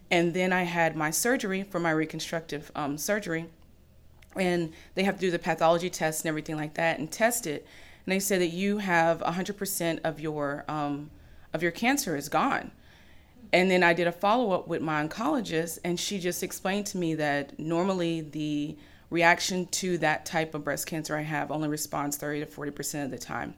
and 0.10 0.34
then 0.34 0.52
i 0.54 0.64
had 0.64 0.96
my 0.96 1.12
surgery 1.12 1.62
for 1.62 1.80
my 1.80 1.92
reconstructive 1.92 2.72
um, 2.74 2.98
surgery 2.98 3.46
and 4.36 4.74
they 4.96 5.04
have 5.04 5.16
to 5.16 5.22
do 5.22 5.32
the 5.32 5.40
pathology 5.40 5.90
test 5.90 6.24
and 6.24 6.30
everything 6.30 6.56
like 6.56 6.74
that 6.76 7.00
and 7.00 7.12
test 7.12 7.48
it 7.48 7.66
and 8.06 8.12
they 8.12 8.20
said 8.20 8.40
that 8.40 8.50
you 8.50 8.78
have 8.78 9.20
100% 9.22 10.00
of 10.04 10.20
your 10.20 10.64
um, 10.68 11.10
of 11.54 11.64
your 11.64 11.72
cancer 11.72 12.16
is 12.16 12.30
gone 12.30 12.72
and 13.54 13.70
then 13.72 13.84
i 13.84 13.94
did 13.94 14.08
a 14.08 14.12
follow-up 14.12 14.68
with 14.68 14.82
my 14.82 15.06
oncologist 15.06 15.80
and 15.84 16.00
she 16.00 16.20
just 16.20 16.44
explained 16.44 16.86
to 16.86 16.98
me 16.98 17.16
that 17.16 17.58
normally 17.60 18.22
the 18.22 18.76
reaction 19.10 19.66
to 19.68 19.98
that 20.00 20.26
type 20.26 20.54
of 20.54 20.64
breast 20.64 20.88
cancer 20.88 21.16
I 21.16 21.22
have 21.22 21.52
only 21.52 21.70
responds 21.70 22.18
30 22.18 22.42
to 22.42 22.46
40% 22.46 23.06
of 23.06 23.12
the 23.12 23.18
time. 23.18 23.56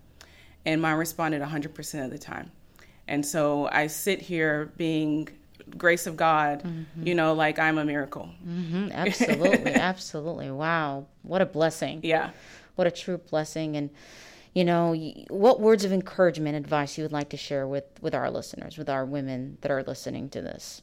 And 0.66 0.82
mine 0.82 0.98
responded 0.98 1.42
100% 1.42 2.06
of 2.06 2.12
the 2.12 2.18
time. 2.18 2.52
And 3.08 3.26
so 3.26 3.70
I 3.72 3.88
sit 3.88 4.22
here 4.22 4.72
being 4.76 5.30
grace 5.78 6.08
of 6.08 6.16
God, 6.16 6.64
mm-hmm. 6.64 7.08
you 7.08 7.16
know, 7.16 7.34
like 7.34 7.60
I'm 7.60 7.78
a 7.78 7.86
miracle. 7.86 8.30
Mm-hmm. 8.46 8.92
Absolutely. 8.94 9.74
absolutely. 9.74 10.52
Wow. 10.52 11.08
What 11.24 11.42
a 11.42 11.46
blessing. 11.46 12.02
Yeah. 12.04 12.32
what 12.76 12.88
a 12.88 12.92
true 12.92 13.18
blessing. 13.18 13.76
And, 13.76 13.90
you 14.54 14.66
know, 14.66 14.96
what 15.30 15.60
words 15.60 15.86
of 15.86 15.92
encouragement, 15.92 16.56
advice 16.56 16.98
you 16.98 17.04
would 17.04 17.12
like 17.12 17.30
to 17.30 17.38
share 17.38 17.68
with, 17.68 17.86
with 18.02 18.16
our 18.16 18.30
listeners, 18.30 18.78
with 18.78 18.90
our 18.90 19.06
women 19.06 19.58
that 19.62 19.72
are 19.72 19.84
listening 19.84 20.30
to 20.30 20.42
this? 20.42 20.82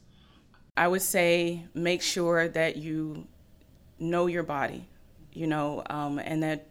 I 0.77 0.89
would 0.89 1.03
say 1.03 1.65
make 1.73 2.03
sure 2.03 2.49
that 2.49 2.77
you 2.77 3.27
know 3.99 4.27
your 4.27 4.43
body, 4.43 4.89
you 5.33 5.47
know, 5.47 5.83
um, 5.89 6.19
and 6.19 6.43
that 6.43 6.67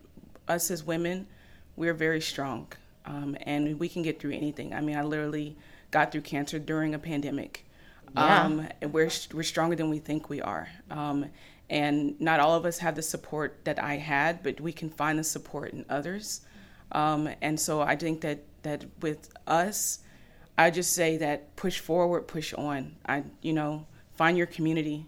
us 0.47 0.71
as 0.71 0.83
women, 0.83 1.27
we're 1.75 1.93
very 1.93 2.21
strong 2.21 2.67
um, 3.05 3.37
and 3.41 3.79
we 3.79 3.89
can 3.89 4.01
get 4.01 4.19
through 4.19 4.31
anything. 4.31 4.73
I 4.73 4.81
mean, 4.81 4.97
I 4.97 5.03
literally 5.03 5.57
got 5.91 6.11
through 6.11 6.21
cancer 6.21 6.59
during 6.59 6.93
a 6.93 6.99
pandemic. 6.99 7.65
Yeah. 8.15 8.43
Um, 8.43 8.67
we're, 8.91 9.09
we're 9.33 9.43
stronger 9.43 9.75
than 9.75 9.89
we 9.89 9.99
think 9.99 10.29
we 10.29 10.41
are. 10.41 10.67
Um, 10.91 11.25
and 11.69 12.19
not 12.21 12.39
all 12.39 12.55
of 12.55 12.65
us 12.65 12.77
have 12.79 12.95
the 12.95 13.01
support 13.01 13.59
that 13.63 13.81
I 13.81 13.95
had, 13.95 14.43
but 14.43 14.61
we 14.61 14.71
can 14.71 14.89
find 14.89 15.17
the 15.17 15.23
support 15.23 15.73
in 15.73 15.85
others. 15.89 16.41
Um, 16.91 17.29
and 17.41 17.59
so 17.59 17.81
I 17.81 17.95
think 17.95 18.21
that, 18.21 18.43
that 18.61 18.85
with 19.01 19.29
us, 19.47 19.99
I 20.57 20.69
just 20.69 20.93
say 20.93 21.17
that 21.17 21.55
push 21.55 21.79
forward, 21.79 22.27
push 22.27 22.53
on. 22.53 22.95
I, 23.05 23.23
you 23.41 23.53
know, 23.53 23.87
find 24.13 24.37
your 24.37 24.47
community. 24.47 25.07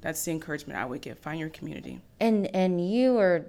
That's 0.00 0.24
the 0.24 0.32
encouragement 0.32 0.78
I 0.78 0.84
would 0.84 1.00
give. 1.00 1.18
Find 1.18 1.38
your 1.38 1.48
community. 1.50 2.00
And 2.20 2.46
and 2.54 2.90
you 2.90 3.18
are 3.18 3.46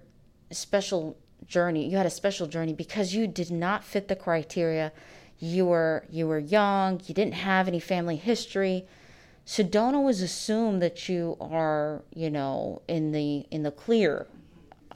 a 0.49 0.55
special 0.55 1.17
journey. 1.45 1.89
You 1.89 1.97
had 1.97 2.05
a 2.05 2.11
special 2.11 2.47
journey 2.47 2.73
because 2.73 3.13
you 3.13 3.27
did 3.27 3.51
not 3.51 3.83
fit 3.83 4.07
the 4.07 4.15
criteria. 4.15 4.91
You 5.39 5.65
were 5.65 6.05
you 6.09 6.27
were 6.27 6.39
young. 6.39 7.01
You 7.05 7.13
didn't 7.13 7.35
have 7.35 7.67
any 7.67 7.79
family 7.79 8.15
history. 8.15 8.85
So 9.45 9.63
don't 9.63 9.95
always 9.95 10.21
assume 10.21 10.79
that 10.79 11.07
you 11.07 11.37
are, 11.39 12.03
you 12.13 12.29
know, 12.29 12.81
in 12.87 13.11
the 13.11 13.45
in 13.51 13.63
the 13.63 13.71
clear. 13.71 14.27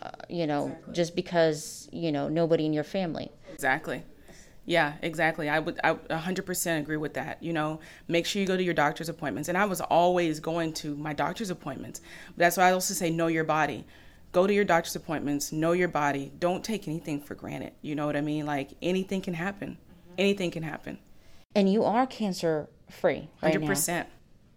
Uh, 0.01 0.10
you 0.29 0.48
know, 0.48 0.67
exactly. 0.67 0.93
just 0.93 1.15
because 1.15 1.89
you 1.91 2.12
know 2.12 2.27
nobody 2.27 2.65
in 2.65 2.74
your 2.74 2.83
family. 2.83 3.31
Exactly. 3.53 4.03
Yeah, 4.65 4.93
exactly. 5.01 5.50
I 5.50 5.60
would 5.60 5.79
I 5.83 5.95
100% 5.95 6.79
agree 6.79 6.98
with 6.98 7.15
that. 7.15 7.41
You 7.41 7.53
know, 7.53 7.79
make 8.07 8.25
sure 8.25 8.39
you 8.39 8.48
go 8.48 8.57
to 8.57 8.63
your 8.63 8.74
doctor's 8.74 9.10
appointments. 9.10 9.50
And 9.50 9.57
I 9.57 9.65
was 9.65 9.81
always 9.81 10.39
going 10.39 10.74
to 10.74 10.95
my 10.95 11.13
doctor's 11.13 11.50
appointments. 11.50 12.01
But 12.27 12.38
that's 12.38 12.57
why 12.57 12.69
I 12.69 12.71
also 12.71 12.93
say 12.93 13.10
know 13.10 13.27
your 13.27 13.43
body. 13.43 13.86
Go 14.31 14.48
to 14.48 14.53
your 14.53 14.63
doctor's 14.63 14.95
appointments, 14.95 15.51
know 15.51 15.74
your 15.74 15.88
body. 15.88 16.31
Don't 16.39 16.63
take 16.63 16.88
anything 16.88 17.19
for 17.19 17.36
granted. 17.36 17.74
You 17.81 17.95
know 17.95 18.05
what 18.05 18.15
I 18.15 18.21
mean? 18.21 18.45
Like 18.45 18.71
anything 18.81 19.21
can 19.21 19.33
happen. 19.33 19.77
Anything 20.21 20.51
can 20.51 20.61
happen. 20.61 20.99
And 21.55 21.71
you 21.71 21.83
are 21.83 22.05
cancer 22.05 22.69
free 22.89 23.27
right 23.41 23.55
100%. 23.55 23.87
Now, 23.87 24.05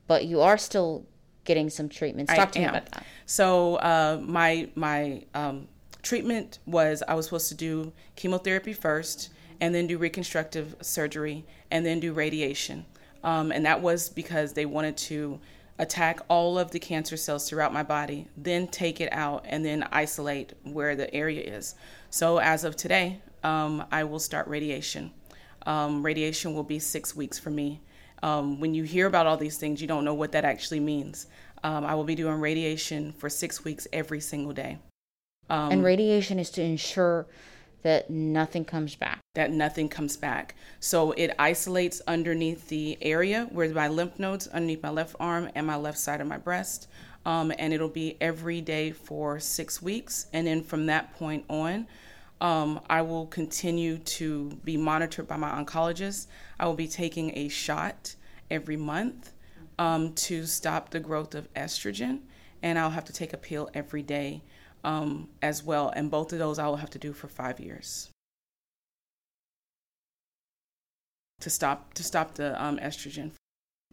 but 0.06 0.26
you 0.26 0.42
are 0.42 0.58
still 0.58 1.06
getting 1.44 1.70
some 1.70 1.88
treatments. 1.88 2.32
Talk 2.32 2.48
I 2.48 2.50
to 2.50 2.58
am. 2.58 2.62
me 2.62 2.68
about 2.68 2.90
that. 2.92 3.06
So 3.24 3.76
uh, 3.76 4.20
my 4.22 4.68
my 4.74 5.24
um, 5.34 5.68
treatment 6.02 6.58
was 6.66 7.02
I 7.08 7.14
was 7.14 7.24
supposed 7.24 7.48
to 7.48 7.54
do 7.54 7.92
chemotherapy 8.14 8.74
first 8.74 9.30
and 9.60 9.74
then 9.74 9.86
do 9.86 9.96
reconstructive 9.96 10.76
surgery 10.82 11.46
and 11.70 11.86
then 11.86 11.98
do 11.98 12.12
radiation. 12.12 12.84
Um, 13.22 13.50
and 13.50 13.64
that 13.64 13.80
was 13.80 14.10
because 14.10 14.52
they 14.52 14.66
wanted 14.66 14.98
to 14.98 15.40
attack 15.78 16.20
all 16.28 16.58
of 16.58 16.70
the 16.72 16.78
cancer 16.78 17.16
cells 17.16 17.48
throughout 17.48 17.72
my 17.72 17.82
body, 17.82 18.28
then 18.36 18.68
take 18.68 19.00
it 19.00 19.10
out, 19.12 19.44
and 19.48 19.64
then 19.64 19.88
isolate 19.90 20.52
where 20.62 20.94
the 20.94 21.12
area 21.14 21.40
is. 21.40 21.74
So 22.10 22.38
as 22.38 22.64
of 22.64 22.76
today, 22.76 23.20
um, 23.42 23.84
I 23.90 24.04
will 24.04 24.18
start 24.18 24.46
radiation. 24.46 25.12
Um, 25.66 26.04
radiation 26.04 26.54
will 26.54 26.62
be 26.64 26.78
six 26.78 27.14
weeks 27.16 27.38
for 27.38 27.50
me. 27.50 27.80
Um, 28.22 28.60
when 28.60 28.74
you 28.74 28.84
hear 28.84 29.06
about 29.06 29.26
all 29.26 29.36
these 29.36 29.58
things, 29.58 29.80
you 29.80 29.86
don't 29.88 30.04
know 30.04 30.14
what 30.14 30.32
that 30.32 30.44
actually 30.44 30.80
means. 30.80 31.26
Um, 31.62 31.84
I 31.84 31.94
will 31.94 32.04
be 32.04 32.14
doing 32.14 32.40
radiation 32.40 33.12
for 33.12 33.28
six 33.28 33.64
weeks 33.64 33.86
every 33.92 34.20
single 34.20 34.52
day. 34.52 34.78
Um, 35.50 35.72
and 35.72 35.84
radiation 35.84 36.38
is 36.38 36.50
to 36.50 36.62
ensure 36.62 37.26
that 37.82 38.08
nothing 38.08 38.64
comes 38.64 38.94
back. 38.94 39.20
That 39.34 39.50
nothing 39.50 39.88
comes 39.90 40.16
back. 40.16 40.54
So 40.80 41.12
it 41.12 41.34
isolates 41.38 42.00
underneath 42.06 42.68
the 42.68 42.96
area 43.02 43.46
where 43.52 43.68
my 43.68 43.88
lymph 43.88 44.18
nodes, 44.18 44.48
underneath 44.48 44.82
my 44.82 44.90
left 44.90 45.16
arm 45.20 45.50
and 45.54 45.66
my 45.66 45.76
left 45.76 45.98
side 45.98 46.20
of 46.20 46.26
my 46.26 46.38
breast. 46.38 46.88
Um, 47.26 47.52
and 47.58 47.72
it'll 47.72 47.88
be 47.88 48.16
every 48.20 48.60
day 48.62 48.90
for 48.90 49.38
six 49.38 49.82
weeks. 49.82 50.26
And 50.32 50.46
then 50.46 50.62
from 50.62 50.86
that 50.86 51.14
point 51.14 51.44
on, 51.48 51.86
um, 52.44 52.78
I 52.90 53.00
will 53.00 53.26
continue 53.26 53.96
to 53.96 54.50
be 54.64 54.76
monitored 54.76 55.26
by 55.26 55.38
my 55.38 55.48
oncologist. 55.48 56.26
I 56.60 56.66
will 56.66 56.74
be 56.74 56.86
taking 56.86 57.34
a 57.38 57.48
shot 57.48 58.16
every 58.50 58.76
month 58.76 59.32
um, 59.78 60.12
to 60.12 60.44
stop 60.44 60.90
the 60.90 61.00
growth 61.00 61.34
of 61.34 61.50
estrogen, 61.54 62.20
and 62.62 62.78
I'll 62.78 62.90
have 62.90 63.06
to 63.06 63.14
take 63.14 63.32
a 63.32 63.38
pill 63.38 63.70
every 63.72 64.02
day 64.02 64.42
um, 64.84 65.30
as 65.40 65.64
well. 65.64 65.90
And 65.96 66.10
both 66.10 66.34
of 66.34 66.38
those 66.38 66.58
I 66.58 66.66
will 66.66 66.76
have 66.76 66.90
to 66.90 66.98
do 66.98 67.14
for 67.14 67.28
five 67.28 67.60
years 67.60 68.10
to 71.40 71.48
stop 71.48 71.94
to 71.94 72.02
stop 72.02 72.34
the 72.34 72.62
um, 72.62 72.76
estrogen. 72.76 73.30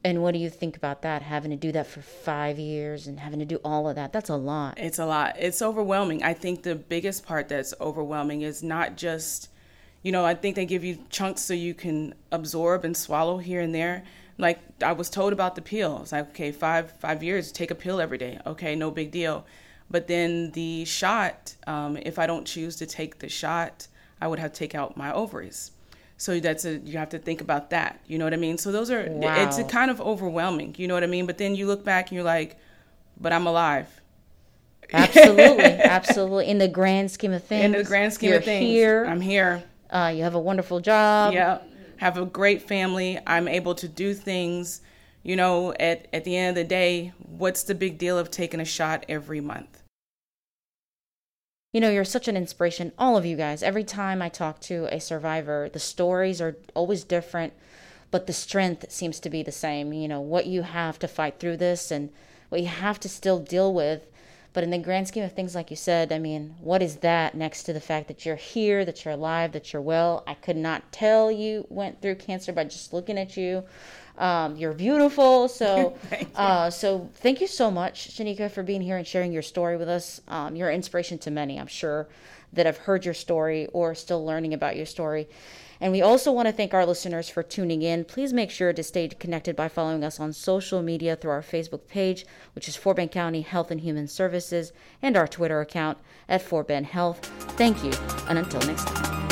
And 0.04 0.24
what 0.24 0.34
do 0.34 0.40
you 0.40 0.50
think 0.50 0.76
about 0.76 1.04
that? 1.04 1.22
Having 1.22 1.52
to 1.52 1.58
do 1.58 1.72
that 1.74 1.86
for 1.86 2.02
five 2.02 2.58
years 2.58 3.06
and 3.06 3.20
having 3.20 3.40
to 3.40 3.46
do 3.46 3.60
all 3.64 3.88
of 3.88 3.96
that. 3.96 4.12
That's 4.12 4.30
a 4.30 4.36
lot. 4.36 4.80
It's 4.80 4.98
a 4.98 5.06
lot. 5.06 5.36
It's 5.38 5.62
overwhelming. 5.62 6.24
I 6.24 6.34
think 6.34 6.64
the 6.64 6.76
biggest 6.76 7.26
part 7.26 7.50
that's 7.50 7.74
overwhelming 7.80 8.42
is 8.42 8.64
not 8.64 8.98
just, 8.98 9.50
you 10.02 10.12
know, 10.12 10.26
I 10.26 10.34
think 10.34 10.56
they 10.56 10.66
give 10.66 10.84
you 10.84 10.98
chunks 11.12 11.42
so 11.42 11.54
you 11.54 11.76
can 11.76 12.16
absorb 12.32 12.84
and 12.84 12.98
swallow 12.98 13.38
here 13.38 13.62
and 13.62 13.76
there. 13.76 14.04
Like 14.40 14.60
I 14.84 14.94
was 14.94 15.10
told 15.10 15.34
about 15.34 15.54
the 15.54 15.62
pill. 15.62 16.00
It's 16.02 16.14
like, 16.14 16.30
okay, 16.30 16.52
five 16.52 16.94
five 17.00 17.22
years, 17.22 17.52
take 17.52 17.70
a 17.70 17.76
pill 17.76 18.02
every 18.02 18.18
day. 18.18 18.40
Okay, 18.48 18.76
no 18.76 18.90
big 18.90 19.12
deal. 19.12 19.46
But 19.92 20.08
then 20.08 20.52
the 20.52 20.86
shot, 20.86 21.54
um, 21.68 21.98
if 21.98 22.18
I 22.18 22.26
don't 22.26 22.48
choose 22.48 22.76
to 22.78 22.88
take 22.88 23.20
the 23.20 23.30
shot, 23.30 23.88
I 24.20 24.28
would 24.28 24.40
have 24.40 24.54
to 24.54 24.58
take 24.58 24.74
out 24.74 24.98
my 24.98 25.14
ovaries. 25.14 25.72
So 26.22 26.40
that's 26.40 26.66
a 26.66 26.78
you 26.78 27.00
have 27.00 27.10
to 27.10 27.18
think 27.18 27.42
about 27.42 27.72
that. 27.72 28.00
You 28.06 28.20
know 28.20 28.26
what 28.26 28.36
I 28.36 28.38
mean? 28.38 28.60
So 28.60 28.72
those 28.72 28.92
are 28.92 29.08
wow. 29.10 29.44
it's 29.44 29.60
kind 29.72 29.90
of 29.90 30.00
overwhelming. 30.00 30.76
You 30.78 30.88
know 30.88 30.94
what 30.94 31.04
I 31.04 31.08
mean? 31.08 31.26
But 31.26 31.40
then 31.40 31.56
you 31.56 31.66
look 31.66 31.84
back 31.84 32.10
and 32.10 32.16
you're 32.16 32.24
like, 32.24 32.60
but 33.20 33.34
I'm 33.34 33.48
alive. 33.48 33.88
Absolutely, 34.94 35.64
absolutely. 35.64 36.48
In 36.48 36.60
the 36.60 36.68
grand 36.68 37.10
scheme 37.10 37.34
of 37.34 37.44
things, 37.44 37.66
in 37.66 37.72
the 37.72 37.84
grand 37.84 38.14
scheme 38.14 38.34
of 38.34 38.46
things, 38.46 38.64
here. 38.64 39.04
I'm 39.04 39.20
here. 39.20 39.64
Uh, 39.90 40.14
you 40.16 40.22
have 40.22 40.36
a 40.36 40.40
wonderful 40.40 40.80
job. 40.80 41.34
Yeah, 41.34 41.58
have 41.98 42.18
a 42.18 42.26
great 42.28 42.62
family. 42.62 43.18
I'm 43.26 43.48
able 43.48 43.74
to 43.74 43.88
do 43.88 44.14
things. 44.14 44.82
You 45.24 45.36
know, 45.36 45.74
at 45.80 46.08
at 46.14 46.24
the 46.24 46.38
end 46.38 46.50
of 46.56 46.64
the 46.64 46.70
day, 46.70 47.14
what's 47.18 47.64
the 47.64 47.74
big 47.74 47.98
deal 47.98 48.20
of 48.20 48.30
taking 48.30 48.60
a 48.60 48.66
shot 48.66 49.08
every 49.10 49.42
month? 49.42 49.81
You 51.72 51.80
know, 51.80 51.90
you're 51.90 52.04
such 52.04 52.28
an 52.28 52.36
inspiration, 52.36 52.92
all 52.98 53.16
of 53.16 53.26
you 53.26 53.38
guys. 53.38 53.64
Every 53.64 53.84
time 53.84 54.22
I 54.22 54.28
talk 54.28 54.60
to 54.62 54.94
a 54.94 55.00
survivor, 55.00 55.70
the 55.72 55.80
stories 55.80 56.42
are 56.42 56.58
always 56.74 57.06
different, 57.06 57.54
but 58.12 58.28
the 58.28 58.34
strength 58.34 58.92
seems 58.92 59.22
to 59.22 59.30
be 59.30 59.42
the 59.42 59.54
same. 59.54 59.94
You 59.94 60.10
know, 60.10 60.20
what 60.20 60.48
you 60.48 60.64
have 60.64 61.00
to 61.00 61.08
fight 61.08 61.40
through 61.40 61.58
this 61.58 61.90
and 61.90 62.10
what 62.50 62.62
you 62.62 62.68
have 62.68 63.00
to 63.02 63.10
still 63.10 63.40
deal 63.40 63.74
with. 63.74 64.06
But 64.54 64.66
in 64.66 64.70
the 64.70 64.78
grand 64.78 65.08
scheme 65.08 65.24
of 65.24 65.32
things, 65.32 65.56
like 65.56 65.70
you 65.70 65.78
said, 65.78 66.12
I 66.12 66.20
mean, 66.20 66.56
what 66.60 66.82
is 66.82 66.98
that 66.98 67.36
next 67.36 67.64
to 67.64 67.74
the 67.74 67.80
fact 67.80 68.10
that 68.10 68.26
you're 68.26 68.36
here, 68.36 68.84
that 68.84 69.06
you're 69.06 69.14
alive, 69.14 69.54
that 69.54 69.72
you're 69.72 69.82
well? 69.82 70.26
I 70.28 70.34
could 70.34 70.58
not 70.58 70.92
tell 70.92 71.32
you 71.32 71.66
went 71.70 72.02
through 72.02 72.16
cancer 72.16 72.52
by 72.52 72.66
just 72.66 72.92
looking 72.92 73.18
at 73.18 73.38
you. 73.38 73.64
Um, 74.22 74.56
you're 74.56 74.74
beautiful. 74.74 75.48
So, 75.48 75.98
uh, 76.36 76.70
so 76.70 77.10
thank 77.16 77.42
you 77.42 77.48
so 77.48 77.72
much, 77.72 78.16
Shanika, 78.16 78.50
for 78.50 78.64
being 78.64 78.82
here 78.82 78.96
and 78.96 79.06
sharing 79.06 79.34
your 79.34 79.42
story 79.42 79.76
with 79.76 79.90
us. 79.90 80.22
Um, 80.28 80.56
you're 80.56 80.70
an 80.70 80.76
inspiration 80.76 81.18
to 81.20 81.32
many, 81.32 81.60
I'm 81.60 81.68
sure, 81.68 82.08
that 82.54 82.68
have 82.68 82.78
heard 82.78 83.04
your 83.04 83.16
story 83.16 83.68
or 83.74 83.96
still 83.96 84.24
learning 84.24 84.54
about 84.54 84.78
your 84.78 84.86
story. 84.86 85.28
And 85.82 85.92
we 85.92 86.04
also 86.04 86.32
want 86.32 86.48
to 86.48 86.52
thank 86.52 86.76
our 86.76 86.86
listeners 86.86 87.28
for 87.28 87.42
tuning 87.42 87.82
in. 87.82 88.06
Please 88.06 88.32
make 88.32 88.52
sure 88.52 88.72
to 88.72 88.84
stay 88.84 89.08
connected 89.08 89.56
by 89.56 89.68
following 89.68 90.04
us 90.04 90.20
on 90.20 90.32
social 90.32 90.84
media 90.84 91.16
through 91.16 91.32
our 91.32 91.42
Facebook 91.42 91.88
page, 91.88 92.24
which 92.54 92.68
is 92.68 92.76
Fort 92.76 92.98
Bend 92.98 93.12
County 93.12 93.42
Health 93.42 93.72
and 93.72 93.82
Human 93.82 94.08
Services, 94.08 94.72
and 95.02 95.18
our 95.18 95.28
Twitter 95.28 95.60
account 95.60 95.98
at 96.30 96.44
Fort 96.44 96.68
Bend 96.68 96.86
Health. 96.86 97.26
Thank 97.58 97.84
you, 97.84 97.94
and 98.30 98.38
until 98.38 98.62
next 98.62 98.86
time. 98.86 99.31